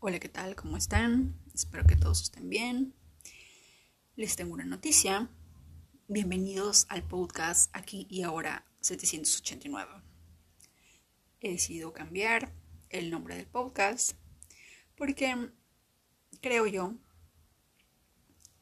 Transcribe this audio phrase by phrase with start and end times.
[0.00, 0.54] Hola, ¿qué tal?
[0.54, 1.34] ¿Cómo están?
[1.52, 2.94] Espero que todos estén bien.
[4.14, 5.28] Les tengo una noticia.
[6.06, 9.90] Bienvenidos al podcast Aquí y Ahora 789.
[11.40, 12.54] He decidido cambiar
[12.90, 14.12] el nombre del podcast
[14.96, 15.50] porque
[16.40, 16.94] creo yo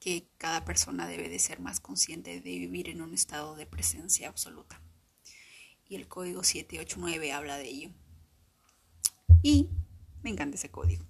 [0.01, 4.31] que cada persona debe de ser más consciente de vivir en un estado de presencia
[4.31, 4.81] absoluta.
[5.85, 7.91] Y el código 789 habla de ello.
[9.43, 9.69] Y
[10.23, 11.05] me encanta ese código.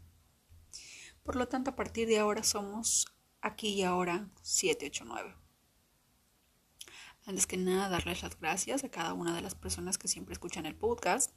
[1.27, 3.07] Por lo tanto, a partir de ahora somos
[3.41, 5.35] aquí y ahora 789.
[7.25, 10.67] Antes que nada, darles las gracias a cada una de las personas que siempre escuchan
[10.67, 11.37] el podcast.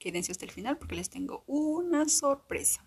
[0.00, 2.84] Quédense hasta el final porque les tengo una sorpresa.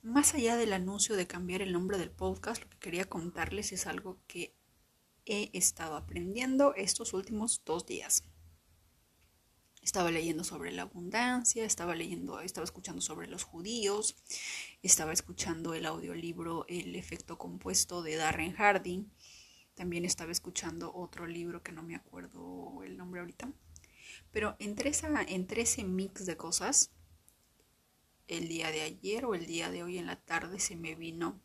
[0.00, 3.86] Más allá del anuncio de cambiar el nombre del podcast, lo que quería contarles es
[3.86, 4.56] algo que
[5.26, 8.24] he estado aprendiendo estos últimos dos días.
[9.82, 14.16] Estaba leyendo sobre la abundancia, estaba leyendo, estaba escuchando sobre los judíos,
[14.82, 19.10] estaba escuchando el audiolibro El efecto compuesto de Darren Harding.
[19.74, 23.50] También estaba escuchando otro libro que no me acuerdo el nombre ahorita.
[24.30, 26.92] Pero entre, esa, entre ese mix de cosas,
[28.28, 31.40] el día de ayer o el día de hoy en la tarde se me vino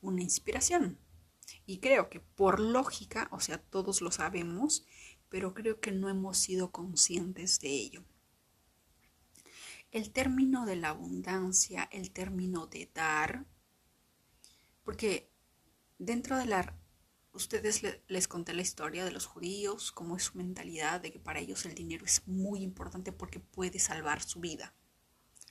[0.00, 0.98] una inspiración.
[1.66, 4.86] Y creo que por lógica, o sea, todos lo sabemos,
[5.30, 8.04] pero creo que no hemos sido conscientes de ello.
[9.92, 13.46] El término de la abundancia, el término de dar,
[14.84, 15.30] porque
[15.98, 16.76] dentro de la...
[17.32, 21.38] Ustedes les conté la historia de los judíos, cómo es su mentalidad, de que para
[21.38, 24.74] ellos el dinero es muy importante porque puede salvar su vida.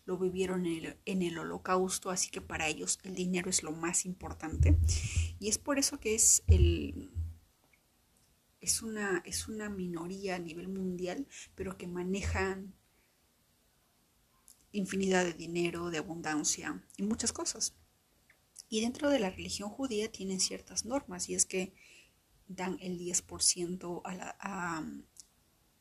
[0.04, 3.72] Lo vivieron en el, en el holocausto, así que para ellos el dinero es lo
[3.72, 4.78] más importante.
[5.40, 7.10] Y es por eso que es el,
[8.62, 12.74] es una, es una minoría a nivel mundial, pero que manejan
[14.72, 17.74] infinidad de dinero, de abundancia y muchas cosas.
[18.70, 21.74] Y dentro de la religión judía tienen ciertas normas y es que
[22.48, 24.84] dan el 10% a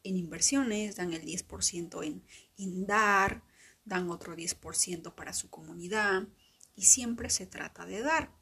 [0.04, 2.24] en inversiones, dan el 10% en,
[2.56, 3.42] en dar,
[3.84, 6.28] dan otro 10% para su comunidad
[6.74, 8.37] y siempre se trata de dar.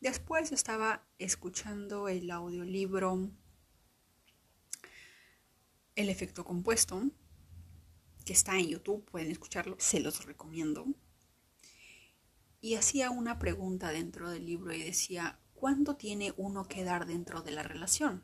[0.00, 3.32] Después estaba escuchando el audiolibro
[5.96, 7.02] El efecto compuesto,
[8.24, 10.86] que está en YouTube, pueden escucharlo, se los recomiendo.
[12.60, 17.42] Y hacía una pregunta dentro del libro y decía, ¿cuánto tiene uno que dar dentro
[17.42, 18.22] de la relación?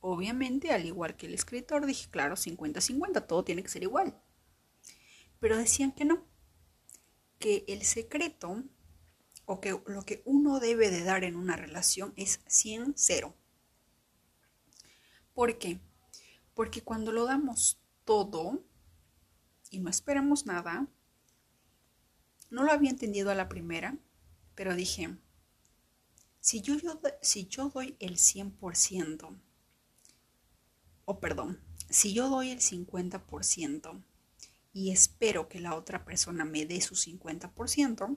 [0.00, 4.20] Obviamente, al igual que el escritor, dije, claro, 50-50, todo tiene que ser igual.
[5.38, 6.26] Pero decían que no,
[7.38, 8.62] que el secreto
[9.52, 13.34] o que lo que uno debe de dar en una relación es 100-0.
[15.34, 15.80] ¿Por qué?
[16.54, 18.62] Porque cuando lo damos todo
[19.68, 20.86] y no esperamos nada,
[22.48, 23.98] no lo había entendido a la primera,
[24.54, 25.18] pero dije,
[26.38, 26.76] si yo,
[27.20, 29.36] si yo doy el 100%,
[31.06, 34.04] o perdón, si yo doy el 50%
[34.72, 38.16] y espero que la otra persona me dé su 50%,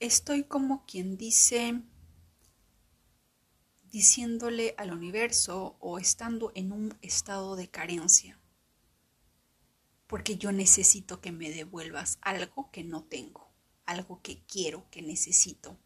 [0.00, 1.82] estoy como quien dice
[3.90, 8.38] diciéndole al universo o estando en un estado de carencia.
[10.06, 13.50] Porque yo necesito que me devuelvas algo que no tengo,
[13.86, 15.78] algo que quiero, que necesito.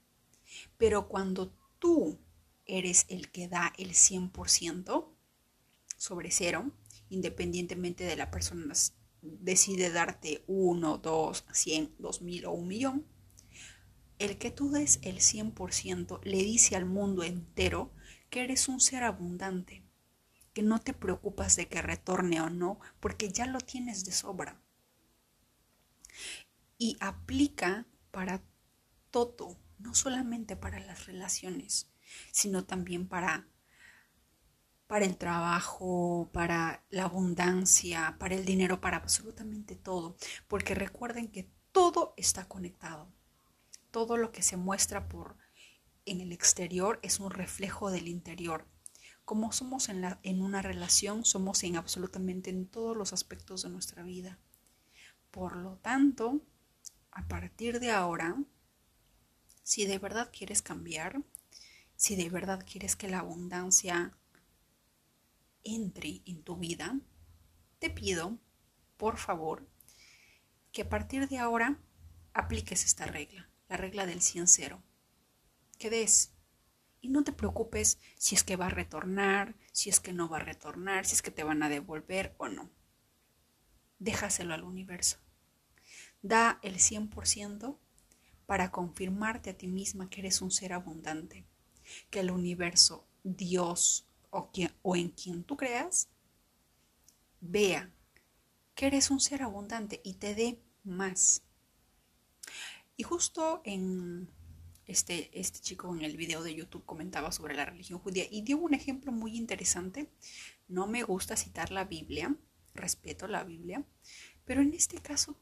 [0.76, 2.18] Pero cuando tú
[2.66, 5.08] eres el que da el 100%
[5.96, 6.70] sobre cero,
[7.08, 8.74] independientemente de la persona
[9.22, 13.06] decide darte uno, dos, cien, dos mil o un millón,
[14.22, 17.92] el que tú des el 100% le dice al mundo entero
[18.30, 19.82] que eres un ser abundante,
[20.52, 24.60] que no te preocupas de que retorne o no, porque ya lo tienes de sobra.
[26.78, 28.42] Y aplica para
[29.10, 31.90] todo, no solamente para las relaciones,
[32.30, 33.48] sino también para
[34.86, 40.16] para el trabajo, para la abundancia, para el dinero, para absolutamente todo,
[40.48, 43.10] porque recuerden que todo está conectado
[43.92, 45.36] todo lo que se muestra por
[46.06, 48.66] en el exterior es un reflejo del interior.
[49.24, 53.68] Como somos en, la, en una relación, somos en absolutamente en todos los aspectos de
[53.68, 54.40] nuestra vida.
[55.30, 56.40] Por lo tanto,
[57.12, 58.36] a partir de ahora,
[59.62, 61.22] si de verdad quieres cambiar,
[61.94, 64.16] si de verdad quieres que la abundancia
[65.62, 66.98] entre en tu vida,
[67.78, 68.38] te pido,
[68.96, 69.68] por favor,
[70.72, 71.78] que a partir de ahora
[72.32, 74.82] apliques esta regla la regla del 100-0.
[75.78, 76.34] Que des.
[77.00, 80.36] Y no te preocupes si es que va a retornar, si es que no va
[80.36, 82.70] a retornar, si es que te van a devolver o no.
[83.98, 85.16] déjaselo al universo.
[86.20, 87.78] Da el 100%
[88.44, 91.46] para confirmarte a ti misma que eres un ser abundante,
[92.10, 94.50] que el universo, Dios o,
[94.82, 96.08] o en quien tú creas,
[97.40, 97.90] vea
[98.74, 101.42] que eres un ser abundante y te dé más.
[102.96, 104.28] Y justo en
[104.86, 108.58] este, este chico en el video de YouTube comentaba sobre la religión judía y dio
[108.58, 110.10] un ejemplo muy interesante.
[110.68, 112.36] No me gusta citar la Biblia,
[112.74, 113.84] respeto la Biblia,
[114.44, 115.38] pero en este caso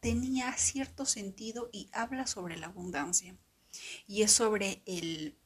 [0.00, 3.36] tenía cierto sentido y habla sobre la abundancia.
[4.06, 5.36] Y es sobre el,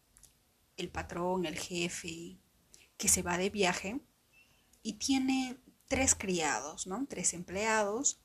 [0.76, 2.38] el patrón, el jefe,
[2.96, 4.00] que se va de viaje
[4.82, 7.06] y tiene tres criados, ¿no?
[7.08, 8.20] Tres empleados.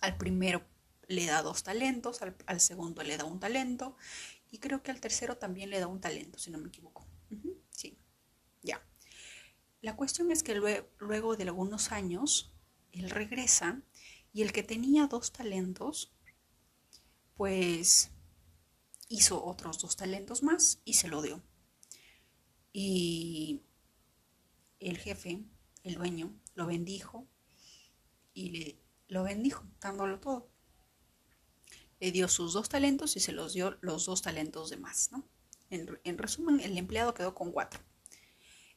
[0.00, 0.64] Al primero
[1.10, 3.96] le da dos talentos, al, segundo le da un talento
[4.50, 7.06] y creo que al tercero también le da un talento, si no me equivoco.
[7.70, 7.98] sí,
[8.62, 8.80] ya.
[9.80, 12.54] La cuestión es que luego de algunos años,
[12.92, 13.82] él regresa
[14.32, 16.12] y el que tenía dos talentos,
[17.34, 18.10] pues
[19.08, 21.42] hizo otros dos talentos más y se lo dio.
[22.72, 23.62] Y
[24.78, 25.42] el jefe,
[25.82, 27.26] el dueño, lo bendijo
[28.32, 28.80] y le
[29.10, 30.49] lo bendijo, dándolo todo
[32.00, 35.28] le dio sus dos talentos y se los dio los dos talentos de más, ¿no?
[35.68, 37.80] En, resumen, el empleado quedó con cuatro.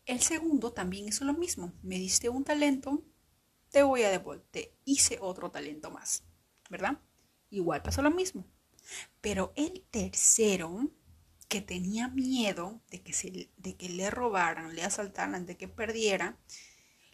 [0.06, 1.74] El segundo también hizo lo mismo.
[1.81, 3.04] Me diste un talento,
[3.70, 4.46] te voy a devolver.
[4.52, 6.24] Te hice otro talento más,
[6.70, 7.00] ¿verdad?
[7.50, 8.46] Igual pasó lo mismo.
[9.22, 10.92] Pero el tercero,
[11.48, 16.38] que tenía miedo de que, se, de que le robaran, le asaltaran, de que perdiera,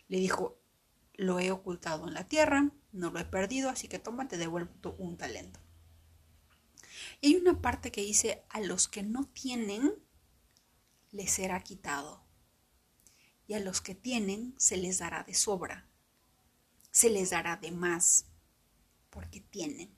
[0.07, 0.59] le dijo,
[1.13, 4.95] lo he ocultado en la tierra, no lo he perdido, así que toma, te devuelvo
[4.97, 5.59] un talento.
[7.21, 9.93] Y hay una parte que dice, a los que no tienen,
[11.11, 12.23] les será quitado.
[13.47, 15.89] Y a los que tienen, se les dará de sobra.
[16.91, 18.25] Se les dará de más,
[19.09, 19.95] porque tienen.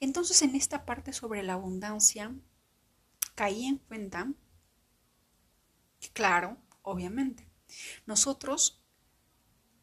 [0.00, 2.34] Entonces, en esta parte sobre la abundancia,
[3.34, 4.32] caí en cuenta
[6.08, 7.46] claro, obviamente,
[8.06, 8.82] nosotros,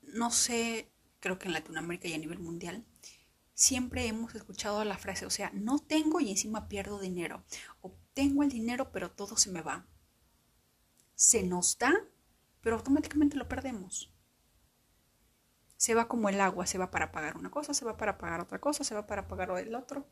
[0.01, 2.85] no sé, creo que en Latinoamérica y a nivel mundial,
[3.57, 7.43] siempre hemos escuchado la frase, o sea, no tengo y encima pierdo dinero,
[7.81, 9.87] o tengo el dinero pero todo se me va.
[11.15, 11.91] Se nos da,
[12.61, 14.13] pero automáticamente lo perdemos.
[15.75, 18.41] Se va como el agua, se va para pagar una cosa, se va para pagar
[18.41, 20.07] otra cosa, se va para pagar el otro.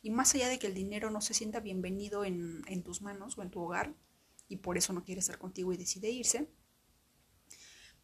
[0.00, 3.36] Y más allá de que el dinero no se sienta bienvenido en, en tus manos
[3.36, 3.96] o en tu hogar,
[4.46, 6.48] y por eso no quiere estar contigo y decide irse,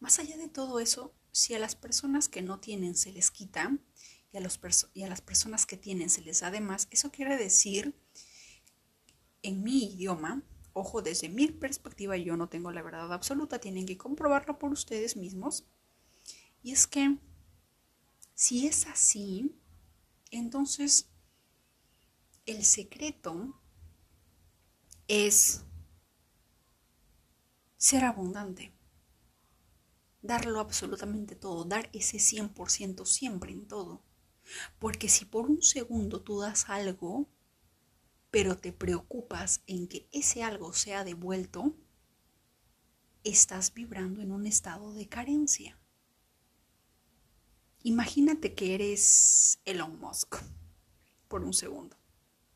[0.01, 3.77] más allá de todo eso, si a las personas que no tienen se les quita,
[4.33, 4.59] y a, los
[4.93, 7.95] y a las personas que tienen se les da de más, eso quiere decir,
[9.43, 10.41] en mi idioma,
[10.73, 15.15] ojo, desde mi perspectiva, yo no tengo la verdad absoluta, tienen que comprobarlo por ustedes
[15.15, 15.65] mismos.
[16.63, 17.19] Y es que,
[18.33, 19.55] si es así,
[20.31, 21.09] entonces
[22.47, 23.61] el secreto
[25.07, 25.63] es
[27.77, 28.73] ser abundante,
[30.23, 34.01] darlo absolutamente todo, dar ese 100% siempre en todo.
[34.79, 37.29] Porque si por un segundo tú das algo,
[38.31, 41.75] pero te preocupas en que ese algo sea devuelto,
[43.23, 45.79] estás vibrando en un estado de carencia.
[47.83, 50.37] Imagínate que eres Elon Musk
[51.27, 51.97] por un segundo,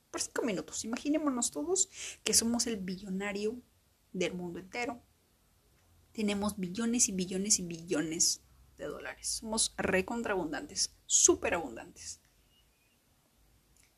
[0.10, 0.86] por cinco minutos.
[0.86, 1.90] Imaginémonos todos
[2.24, 3.62] que somos el billonario
[4.14, 5.02] del mundo entero.
[6.12, 8.42] Tenemos billones y billones y billones
[8.78, 9.28] de dólares.
[9.28, 12.22] Somos recontraabundantes, súper abundantes.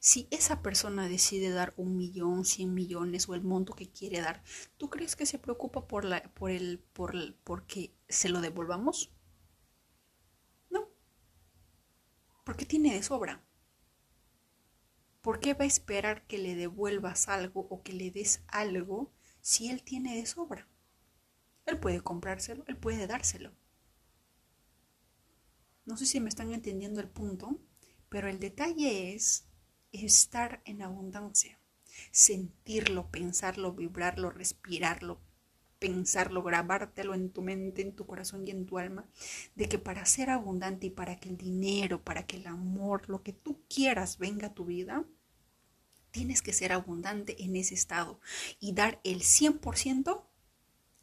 [0.01, 4.41] Si esa persona decide dar un millón, cien millones o el monto que quiere dar,
[4.77, 9.11] ¿tú crees que se preocupa por la, por el, por el, porque se lo devolvamos?
[10.69, 10.87] No.
[12.45, 13.43] Porque tiene de sobra.
[15.21, 19.69] ¿Por qué va a esperar que le devuelvas algo o que le des algo si
[19.69, 20.65] él tiene de sobra?
[21.65, 23.51] Él puede comprárselo, él puede dárselo.
[25.89, 27.59] No sé si me están entendiendo el punto,
[28.09, 29.47] pero el detalle es
[29.91, 31.59] estar en abundancia,
[32.11, 35.19] sentirlo, pensarlo, vibrarlo, respirarlo,
[35.79, 39.09] pensarlo, grabártelo en tu mente, en tu corazón y en tu alma,
[39.55, 43.23] de que para ser abundante y para que el dinero, para que el amor, lo
[43.23, 45.07] que tú quieras venga a tu vida,
[46.11, 48.19] tienes que ser abundante en ese estado
[48.59, 50.28] y dar el 100%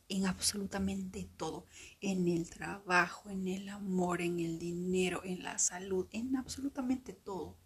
[0.09, 1.67] en absolutamente todo,
[2.01, 7.57] en el trabajo, en el amor, en el dinero, en la salud, en absolutamente todo.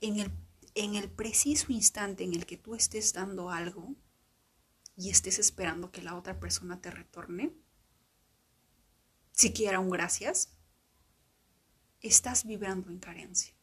[0.00, 0.30] En el,
[0.74, 3.94] en el preciso instante en el que tú estés dando algo
[4.96, 7.52] y estés esperando que la otra persona te retorne,
[9.32, 10.56] siquiera un gracias,
[12.00, 13.54] estás vibrando en carencia.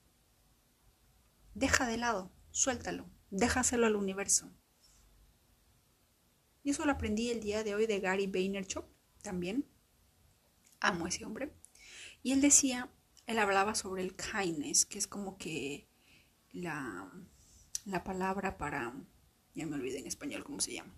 [1.55, 4.51] Deja de lado, suéltalo, déjaselo al universo.
[6.63, 8.85] Y eso lo aprendí el día de hoy de Gary Vaynerchuk
[9.21, 9.65] también.
[10.79, 11.53] Amo a ese hombre.
[12.21, 12.89] Y él decía,
[13.27, 15.89] él hablaba sobre el kindness, que es como que
[16.51, 17.11] la,
[17.85, 18.93] la palabra para,
[19.53, 20.93] ya me olvidé en español cómo se llama.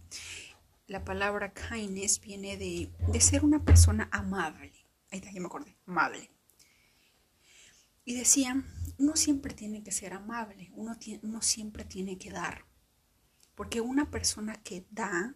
[0.88, 4.74] La palabra kindness viene de, de ser una persona amable.
[5.12, 6.30] Ahí está, me acordé, amable.
[8.04, 8.64] Y decía,
[9.00, 12.66] uno siempre tiene que ser amable, uno, uno siempre tiene que dar.
[13.56, 15.36] Porque una persona que da,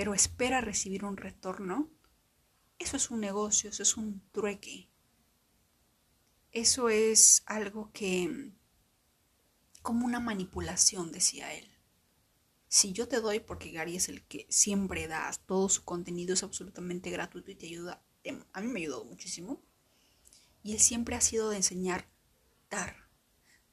[0.00, 1.90] pero espera recibir un retorno,
[2.78, 4.88] eso es un negocio, eso es un trueque.
[6.52, 8.50] Eso es algo que,
[9.82, 11.70] como una manipulación, decía él.
[12.66, 16.44] Si yo te doy, porque Gary es el que siempre da, todo su contenido es
[16.44, 18.02] absolutamente gratuito y te ayuda,
[18.54, 19.62] a mí me ha ayudado muchísimo.
[20.62, 22.08] Y él siempre ha sido de enseñar
[22.70, 23.09] dar,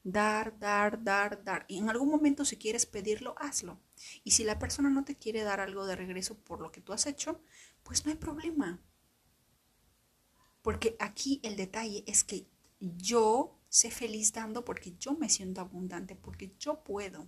[0.10, 1.66] dar, dar, dar, dar.
[1.68, 3.78] Y en algún momento si quieres pedirlo, hazlo.
[4.24, 6.94] Y si la persona no te quiere dar algo de regreso por lo que tú
[6.94, 7.42] has hecho,
[7.84, 8.82] pues no hay problema.
[10.62, 12.48] Porque aquí el detalle es que
[12.80, 17.28] yo sé feliz dando porque yo me siento abundante, porque yo puedo.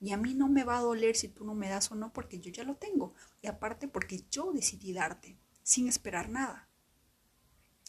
[0.00, 2.12] Y a mí no me va a doler si tú no me das o no,
[2.12, 3.14] porque yo ya lo tengo.
[3.40, 6.68] Y aparte porque yo decidí darte, sin esperar nada.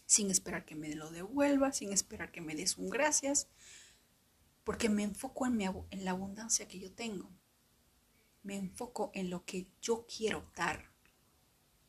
[0.05, 3.47] Sin esperar que me lo devuelvas, sin esperar que me des un gracias,
[4.63, 5.57] porque me enfoco en,
[6.03, 7.29] la abundancia que yo tengo.
[8.43, 10.91] Me enfoco en lo que yo quiero dar,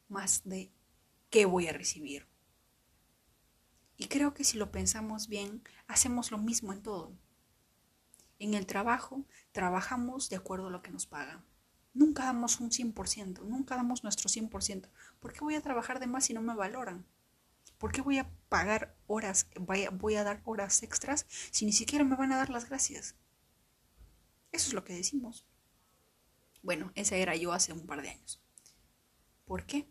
[0.09, 0.73] más de
[1.31, 2.27] qué voy a recibir.
[3.97, 7.12] Y creo que si lo pensamos bien, hacemos lo mismo en todo.
[8.39, 11.45] En el trabajo, trabajamos de acuerdo a lo que nos pagan.
[11.93, 14.89] Nunca damos un 100%, nunca damos nuestro 100%.
[15.19, 17.05] ¿Por qué voy a trabajar de más si no me valoran?
[17.81, 22.15] ¿Por qué voy a pagar horas, voy a dar horas extras si ni siquiera me
[22.15, 23.17] van a dar las gracias?
[24.53, 25.47] Eso es lo que decimos.
[26.63, 28.43] Bueno, esa era yo hace un par de años.
[29.47, 29.89] ¿Por qué?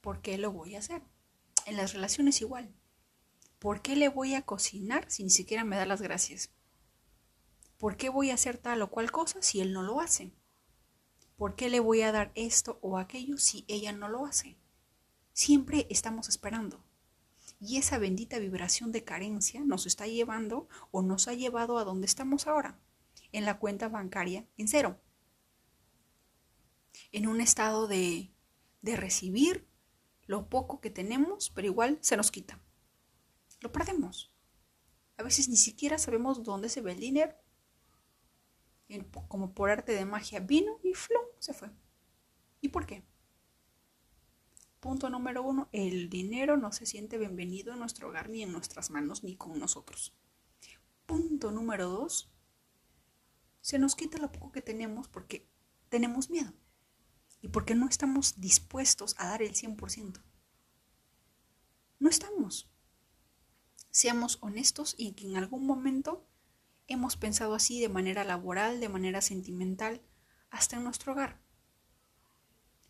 [0.00, 1.02] ¿Por qué lo voy a hacer?
[1.66, 2.74] En las relaciones igual.
[3.58, 6.54] ¿Por qué le voy a cocinar si ni siquiera me da las gracias?
[7.76, 10.32] ¿Por qué voy a hacer tal o cual cosa si él no lo hace?
[11.36, 14.56] ¿Por qué le voy a dar esto o aquello si ella no lo hace?
[15.36, 16.82] Siempre estamos esperando.
[17.60, 22.06] Y esa bendita vibración de carencia nos está llevando o nos ha llevado a donde
[22.06, 22.80] estamos ahora,
[23.32, 24.98] en la cuenta bancaria en cero.
[27.12, 28.32] En un estado de,
[28.80, 29.68] de recibir
[30.24, 32.58] lo poco que tenemos, pero igual se nos quita.
[33.60, 34.32] Lo perdemos.
[35.18, 37.34] A veces ni siquiera sabemos dónde se ve el dinero.
[39.28, 41.68] Como por arte de magia vino y flum, se fue.
[42.62, 43.04] ¿Y por qué?
[44.80, 48.90] Punto número uno, el dinero no se siente bienvenido en nuestro hogar, ni en nuestras
[48.90, 50.14] manos, ni con nosotros.
[51.06, 52.30] Punto número dos,
[53.60, 55.48] se nos quita lo poco que tenemos porque
[55.88, 56.52] tenemos miedo
[57.40, 60.22] y porque no estamos dispuestos a dar el 100%.
[61.98, 62.68] No estamos.
[63.90, 66.28] Seamos honestos y que en algún momento
[66.86, 70.02] hemos pensado así de manera laboral, de manera sentimental,
[70.50, 71.40] hasta en nuestro hogar.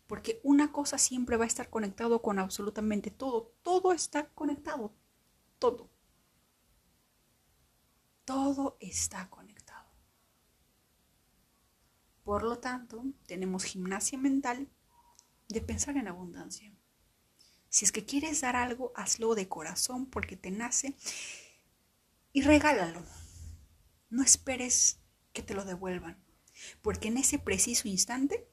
[0.07, 3.53] Porque una cosa siempre va a estar conectado con absolutamente todo.
[3.61, 4.95] Todo está conectado.
[5.59, 5.89] Todo.
[8.25, 9.87] Todo está conectado.
[12.23, 14.69] Por lo tanto, tenemos gimnasia mental
[15.47, 16.73] de pensar en abundancia.
[17.69, 20.95] Si es que quieres dar algo, hazlo de corazón porque te nace
[22.33, 23.03] y regálalo.
[24.09, 24.99] No esperes
[25.33, 26.21] que te lo devuelvan,
[26.81, 28.49] porque en ese preciso instante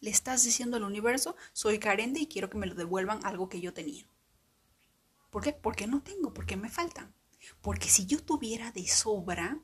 [0.00, 3.60] le estás diciendo al universo, soy carente y quiero que me lo devuelvan algo que
[3.60, 4.06] yo tenía.
[5.30, 5.52] ¿Por qué?
[5.52, 7.14] Porque no tengo, porque me faltan.
[7.60, 9.60] Porque si yo tuviera de sobra,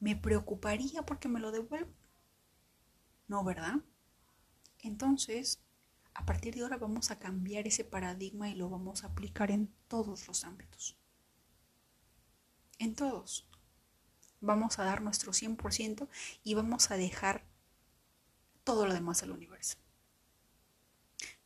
[0.00, 1.94] me preocuparía porque me lo devuelvan.
[3.28, 3.80] No, ¿verdad?
[4.80, 5.60] Entonces,
[6.14, 9.72] a partir de ahora vamos a cambiar ese paradigma y lo vamos a aplicar en
[9.88, 10.96] todos los ámbitos.
[12.78, 13.48] En todos.
[14.40, 16.08] Vamos a dar nuestro 100%
[16.44, 17.44] y vamos a dejar
[18.66, 19.78] todo lo demás al universo.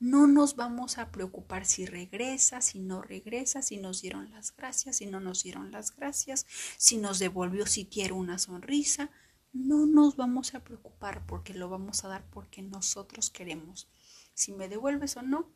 [0.00, 4.96] No nos vamos a preocupar si regresa, si no regresa, si nos dieron las gracias,
[4.96, 6.46] si no nos dieron las gracias,
[6.76, 9.10] si nos devolvió siquiera una sonrisa
[9.52, 13.88] no nos vamos a preocupar porque lo vamos a dar porque nosotros queremos.
[14.34, 15.52] Si me devuelves o no,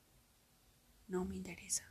[1.06, 1.85] no me interesa.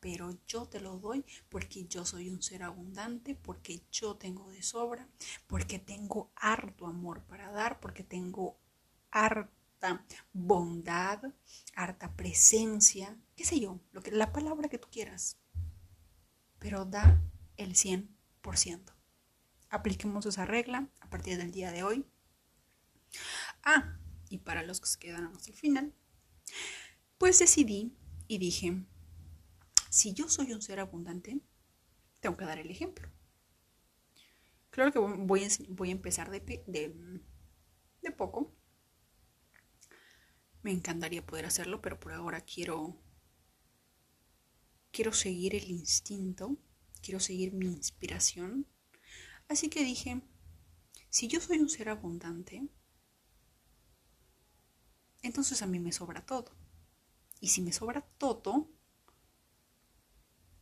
[0.00, 4.62] Pero yo te lo doy porque yo soy un ser abundante, porque yo tengo de
[4.62, 5.08] sobra,
[5.46, 8.58] porque tengo harto amor para dar, porque tengo
[9.16, 10.04] harta
[10.34, 11.22] bondad,
[11.74, 15.38] harta presencia, qué sé yo, lo que, la palabra que tú quieras.
[16.58, 17.22] Pero da
[17.56, 18.92] el 100%.
[19.70, 22.06] Apliquemos esa regla a partir del día de hoy.
[23.62, 23.96] Ah,
[24.28, 25.94] y para los que se quedan hasta el final,
[27.16, 27.96] pues decidí
[28.28, 28.84] y dije,
[29.88, 31.40] si yo soy un ser abundante,
[32.20, 33.08] tengo que dar el ejemplo.
[34.70, 37.22] Claro que voy a, voy a empezar de, de,
[38.02, 38.55] de poco.
[40.66, 42.96] Me encantaría poder hacerlo, pero por ahora quiero
[44.90, 46.56] quiero seguir el instinto,
[47.00, 48.66] quiero seguir mi inspiración.
[49.46, 50.22] Así que dije,
[51.08, 52.66] si yo soy un ser abundante,
[55.22, 56.50] entonces a mí me sobra todo.
[57.40, 58.68] Y si me sobra todo,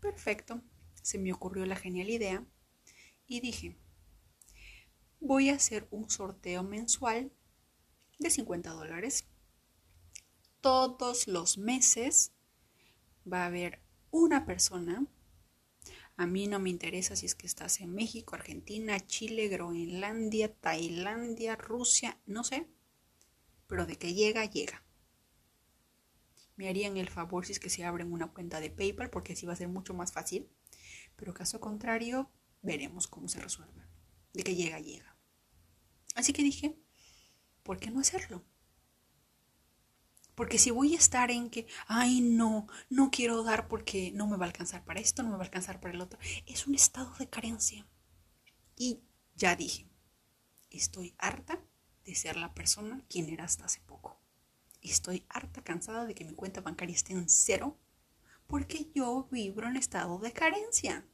[0.00, 0.61] perfecto,
[1.00, 2.46] se me ocurrió la genial idea
[3.26, 3.75] y dije,
[5.18, 7.32] voy a hacer un sorteo mensual
[8.18, 9.30] de 50 dólares.
[10.64, 12.33] Todos los meses
[13.30, 15.06] va a haber una persona.
[16.16, 21.56] A mí no me interesa si es que estás en México, Argentina, Chile, Groenlandia, Tailandia,
[21.56, 22.66] Rusia, no sé.
[23.66, 24.83] Pero de que llega, llega.
[26.56, 29.44] Me harían el favor si es que se abren una cuenta de PayPal porque así
[29.44, 30.49] va a ser mucho más fácil.
[31.16, 32.30] Pero caso contrario,
[32.62, 33.83] veremos cómo se resuelve.
[34.33, 35.14] De que llega, llega.
[36.14, 36.75] Así que dije,
[37.62, 38.47] ¿por qué no hacerlo?
[40.35, 44.37] Porque si voy a estar en que, ay, no, no quiero dar porque no me
[44.37, 46.75] va a alcanzar para esto, no me va a alcanzar para el otro, es un
[46.75, 47.87] estado de carencia.
[48.76, 49.00] Y
[49.37, 49.87] ya dije,
[50.71, 51.61] estoy harta
[52.05, 54.21] de ser la persona quien era hasta hace poco.
[54.83, 57.79] Estoy harta cansada de que mi cuenta bancaria esté en cero
[58.47, 61.07] porque yo vibro en estado de carencia.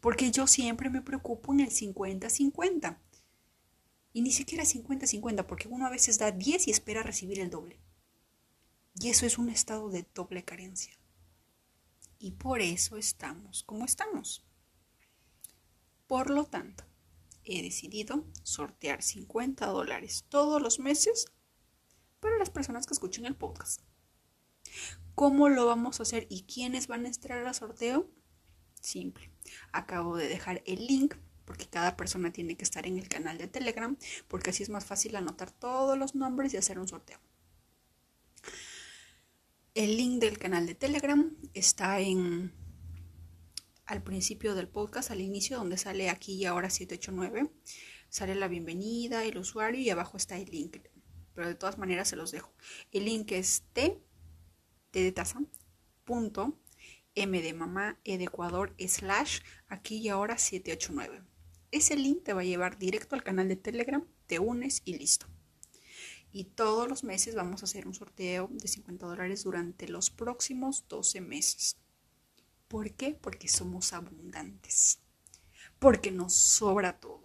[0.00, 2.98] Porque yo siempre me preocupo en el 50-50.
[4.12, 7.78] Y ni siquiera 50-50, porque uno a veces da 10 y espera recibir el doble.
[9.00, 10.96] Y eso es un estado de doble carencia.
[12.18, 14.44] Y por eso estamos como estamos.
[16.06, 16.84] Por lo tanto,
[17.44, 21.26] he decidido sortear 50 dólares todos los meses
[22.20, 23.80] para las personas que escuchen el podcast.
[25.14, 28.10] ¿Cómo lo vamos a hacer y quiénes van a entrar al sorteo?
[28.80, 29.30] Simple.
[29.72, 31.14] Acabo de dejar el link
[31.44, 33.96] porque cada persona tiene que estar en el canal de Telegram
[34.28, 37.18] porque así es más fácil anotar todos los nombres y hacer un sorteo.
[39.74, 42.52] El link del canal de Telegram está en
[43.86, 47.50] al principio del podcast, al inicio, donde sale aquí y ahora 789.
[48.08, 50.76] Sale la bienvenida, el usuario y abajo está el link.
[51.34, 52.54] Pero de todas maneras se los dejo.
[52.92, 54.00] El link es t,
[54.92, 55.24] t de
[56.04, 56.56] punto,
[57.16, 61.24] m de mamá, e de Ecuador, slash, aquí y ahora 789.
[61.72, 65.33] Ese link te va a llevar directo al canal de Telegram, te unes y listo
[66.34, 70.84] y todos los meses vamos a hacer un sorteo de 50 dólares durante los próximos
[70.88, 71.76] 12 meses.
[72.66, 73.14] ¿Por qué?
[73.14, 74.98] Porque somos abundantes.
[75.78, 77.22] Porque nos sobra todo.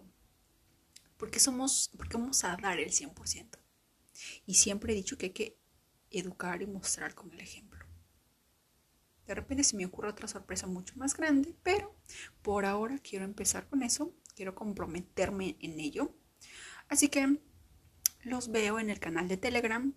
[1.16, 3.58] Porque somos, porque vamos a dar el 100%.
[4.46, 5.58] Y siempre he dicho que hay que
[6.12, 7.84] educar y mostrar con el ejemplo.
[9.26, 11.96] De repente se me ocurre otra sorpresa mucho más grande, pero
[12.42, 16.14] por ahora quiero empezar con eso, quiero comprometerme en ello.
[16.88, 17.40] Así que
[18.22, 19.94] los veo en el canal de Telegram,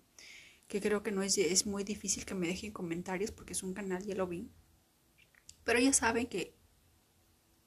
[0.68, 3.74] que creo que no es, es muy difícil que me dejen comentarios porque es un
[3.74, 4.50] canal, ya lo vi.
[5.64, 6.56] Pero ya saben que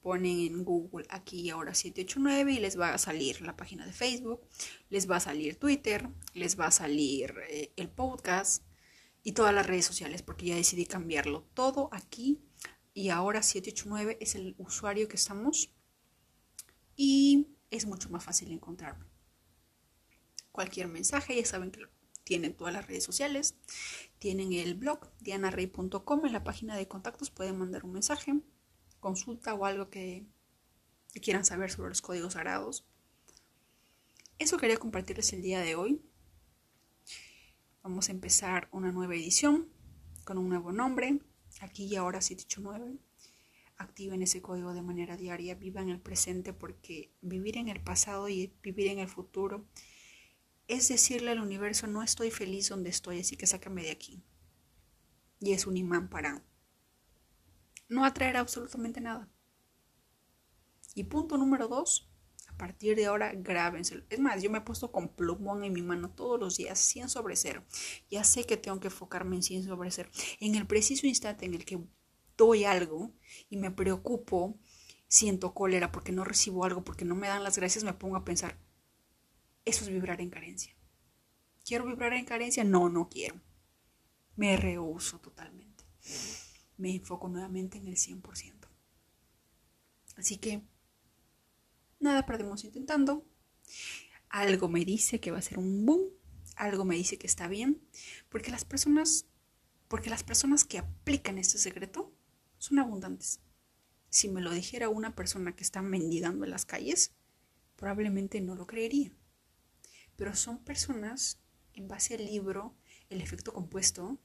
[0.01, 3.91] ponen en Google aquí y ahora 789 y les va a salir la página de
[3.91, 4.47] Facebook,
[4.89, 8.63] les va a salir Twitter, les va a salir eh, el podcast
[9.21, 12.39] y todas las redes sociales porque ya decidí cambiarlo todo aquí
[12.93, 15.73] y ahora 789 es el usuario que estamos
[16.95, 19.06] y es mucho más fácil encontrarme
[20.57, 21.85] cualquier mensaje, ya saben que
[22.23, 23.53] tienen todas las redes sociales,
[24.17, 28.33] tienen el blog dianarey.com, en la página de contactos pueden mandar un mensaje,
[28.99, 30.25] consulta o algo que,
[31.21, 32.87] quieran saber sobre los códigos sagrados.
[34.39, 36.01] Eso quería compartirles el día de hoy.
[37.83, 39.69] Vamos a empezar una nueva edición
[40.23, 41.19] con un nuevo nombre,
[41.61, 42.97] aquí y ahora 789.
[43.77, 48.51] Activen ese código de manera diaria, vivan el presente porque vivir en el pasado y
[48.63, 49.67] vivir en el futuro
[50.67, 54.23] es decirle al universo, no estoy feliz donde estoy, así que sácame de aquí.
[55.39, 56.43] Y es un imán para
[57.89, 59.29] no atraer absolutamente nada.
[60.93, 62.09] Y punto número dos,
[62.47, 64.03] a partir de ahora grábenselo.
[64.09, 67.09] Es más, yo me he puesto con plumón en mi mano todos los días, 100
[67.09, 67.63] sobre 0.
[68.09, 70.09] Ya sé que tengo que enfocarme en 100 sobre 0.
[70.39, 71.79] En el preciso instante en el que
[72.35, 73.13] doy algo
[73.49, 74.57] y me preocupo,
[75.07, 78.25] siento cólera porque no recibo algo, porque no me dan las gracias, me pongo a
[78.25, 78.59] pensar,
[79.67, 80.73] eso es vibrar en carencia.
[81.65, 82.63] ¿Quiero vibrar en carencia?
[82.63, 83.41] No, no quiero.
[84.37, 85.83] Me rehuso totalmente.
[86.77, 88.53] Me enfoco nuevamente en el 100%.
[90.15, 90.61] Así que,
[91.99, 93.25] nada perdemos intentando.
[94.29, 96.11] Algo me dice que va a ser un boom.
[96.55, 97.85] Algo me dice que está bien.
[98.29, 99.25] Porque las personas,
[99.89, 102.15] porque las personas que aplican este secreto
[102.57, 103.41] son abundantes.
[104.09, 107.11] Si me lo dijera una persona que está mendigando en las calles,
[107.75, 109.11] probablemente no lo creería.
[110.17, 111.39] Pero son personas,
[111.73, 112.75] en base al libro
[113.09, 114.19] El efecto compuesto,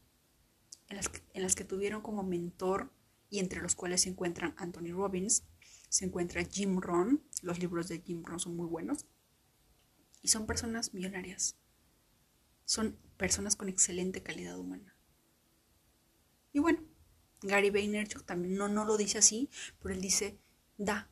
[0.88, 2.92] en las, que, en las que tuvieron como mentor
[3.30, 5.44] y entre los cuales se encuentran Anthony Robbins,
[5.88, 9.06] se encuentra Jim Rohn, los libros de Jim Rohn son muy buenos,
[10.22, 11.56] y son personas millonarias,
[12.64, 14.96] son personas con excelente calidad humana.
[16.52, 16.82] Y bueno,
[17.42, 19.50] Gary Vaynerchuk también no, no lo dice así,
[19.80, 20.38] pero él dice,
[20.76, 21.10] da,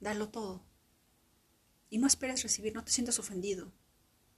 [0.00, 0.66] dalo todo.
[1.92, 3.70] Y no esperes recibir, no te sientas ofendido.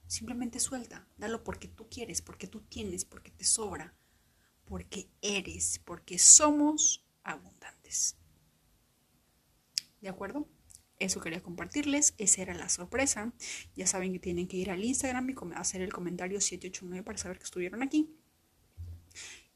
[0.07, 3.95] Simplemente suelta, dalo porque tú quieres, porque tú tienes, porque te sobra,
[4.65, 8.17] porque eres, porque somos abundantes.
[10.01, 10.49] ¿De acuerdo?
[10.99, 13.33] Eso quería compartirles, esa era la sorpresa.
[13.73, 17.37] Ya saben que tienen que ir al Instagram y hacer el comentario 789 para saber
[17.37, 18.13] que estuvieron aquí.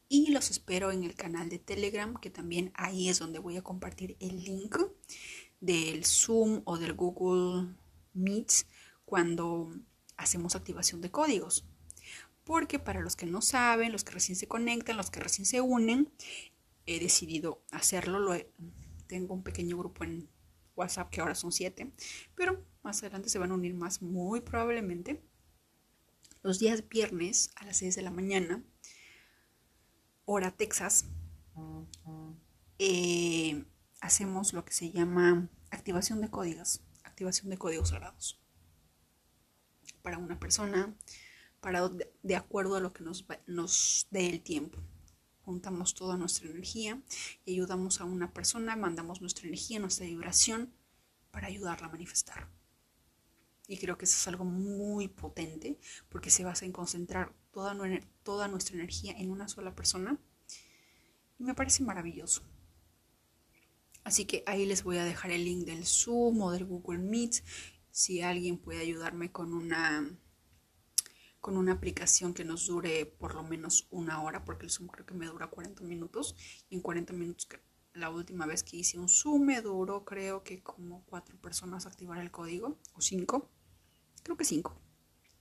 [0.08, 3.62] Y los espero en el canal de Telegram, que también ahí es donde voy a
[3.62, 4.78] compartir el link
[5.60, 7.76] del Zoom o del Google
[8.14, 8.68] Meets
[9.06, 9.72] cuando
[10.18, 11.66] hacemos activación de códigos.
[12.44, 15.62] Porque para los que no saben, los que recién se conectan, los que recién se
[15.62, 16.12] unen,
[16.86, 18.20] he decidido hacerlo.
[18.20, 18.36] Lo
[19.08, 20.30] tengo un pequeño grupo en
[20.76, 21.92] WhatsApp que ahora son siete,
[22.36, 25.22] pero más adelante se van a unir más muy probablemente.
[26.42, 28.64] Los días viernes a las 6 de la mañana
[30.32, 31.06] hora Texas,
[32.78, 33.66] eh,
[34.00, 36.82] hacemos lo que se llama activación de códigos,
[37.20, 38.40] activación de códigos sagrados.
[40.02, 40.96] Para una persona,
[41.60, 41.90] para
[42.24, 44.80] de, acuerdo a lo que nos, nos dé el tiempo.
[45.42, 47.02] Juntamos toda nuestra energía
[47.44, 50.74] y ayudamos a una persona, mandamos nuestra energía, nuestra vibración
[51.32, 52.48] para ayudarla a manifestar.
[53.68, 55.78] Y creo que eso es algo muy potente
[56.08, 57.76] porque se basa en concentrar toda,
[58.24, 60.18] toda nuestra energía en una sola persona.
[61.38, 62.44] Y me parece maravilloso.
[64.10, 67.44] Así que ahí les voy a dejar el link del Zoom o del Google Meet.
[67.92, 70.18] Si alguien puede ayudarme con una
[71.40, 75.06] con una aplicación que nos dure por lo menos una hora, porque el Zoom creo
[75.06, 76.36] que me dura 40 minutos.
[76.72, 77.48] Y en 40 minutos,
[77.94, 82.18] la última vez que hice un Zoom me duró creo que como cuatro personas activar
[82.18, 83.52] el código, o cinco,
[84.24, 84.82] creo que cinco.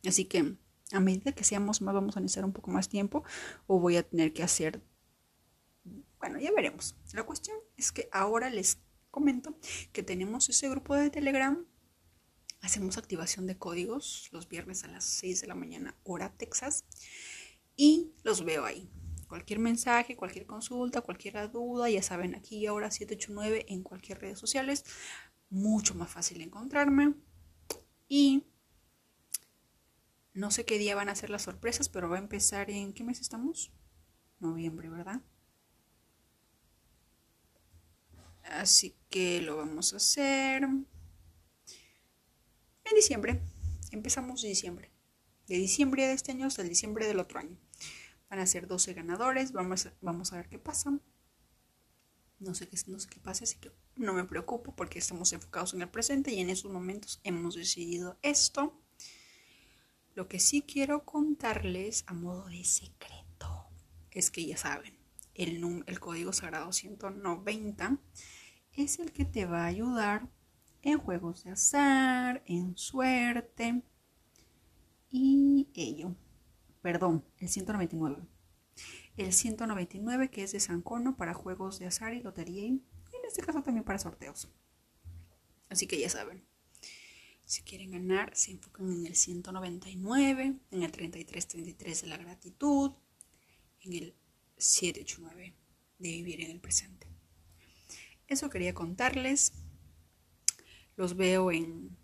[0.07, 0.59] Así que
[0.93, 3.25] a medida que seamos más vamos a necesitar un poco más tiempo
[3.67, 4.83] o voy a tener que hacer...
[6.19, 6.95] Bueno, ya veremos.
[7.15, 9.57] La cuestión es que ahora les comento
[9.93, 11.65] que tenemos ese grupo de Telegram.
[12.61, 16.85] Hacemos activación de códigos los viernes a las 6 de la mañana, hora Texas.
[17.77, 18.91] Y los veo ahí.
[19.29, 24.85] Cualquier mensaje, cualquier consulta, cualquier duda, ya saben, aquí ahora 789 en cualquier redes sociales.
[25.49, 27.15] Mucho más fácil encontrarme.
[28.09, 28.45] Y
[30.33, 32.93] no sé qué día van a ser las sorpresas, pero va a empezar en...
[32.93, 33.73] ¿Qué mes estamos?
[34.41, 35.23] Noviembre, ¿verdad?
[38.53, 40.87] Así que lo vamos a hacer en
[42.95, 43.43] diciembre.
[43.91, 44.91] Empezamos diciembre.
[45.47, 47.57] De diciembre de este año hasta el diciembre del otro año.
[48.31, 49.53] Van a ser 12 ganadores.
[49.53, 50.99] Vamos a, vamos a ver qué pasa.
[52.39, 55.75] No sé, qué, no sé qué pasa, así que no me preocupo porque estamos enfocados
[55.75, 58.81] en el presente y en estos momentos hemos decidido esto.
[60.15, 63.67] Lo que sí quiero contarles a modo de secreto
[64.13, 64.97] es que ya saben,
[65.35, 67.99] el, el código sagrado 190
[68.83, 70.29] es el que te va a ayudar
[70.83, 73.83] en juegos de azar, en suerte
[75.11, 76.15] y ello.
[76.81, 78.23] Perdón, el 199.
[79.17, 83.25] El 199 que es de San Cono para juegos de azar y lotería y en
[83.27, 84.49] este caso también para sorteos.
[85.69, 86.47] Así que ya saben,
[87.45, 92.93] si quieren ganar, se enfocan en el 199, en el 3333 de la gratitud,
[93.81, 94.15] en el
[94.57, 95.55] 789
[95.99, 97.18] de vivir en el presente.
[98.29, 99.53] Eso quería contarles.
[100.97, 101.97] Los veo en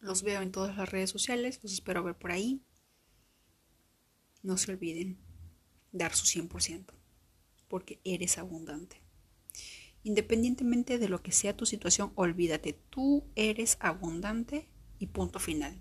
[0.00, 2.60] los veo en todas las redes sociales, los espero ver por ahí.
[4.42, 5.18] No se olviden
[5.92, 6.92] dar su 100%,
[7.68, 9.00] porque eres abundante.
[10.02, 14.68] Independientemente de lo que sea tu situación, olvídate, tú eres abundante
[14.98, 15.80] y punto final.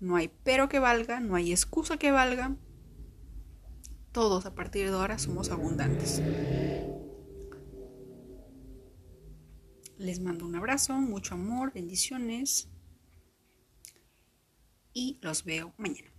[0.00, 2.56] No hay pero que valga, no hay excusa que valga.
[4.12, 6.22] Todos a partir de ahora somos abundantes.
[9.98, 12.68] Les mando un abrazo, mucho amor, bendiciones.
[14.96, 16.15] y los veo mañana.